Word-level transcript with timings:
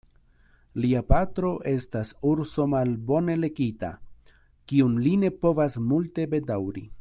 Lia 0.83 1.01
patro 1.11 1.51
estas 1.71 2.13
urso 2.31 2.65
malbone 2.73 3.35
lekita, 3.43 3.91
kiun 4.73 4.97
li 5.07 5.13
ne 5.25 5.33
povas 5.45 5.79
multe 5.93 6.27
bedaŭri. 6.35 6.85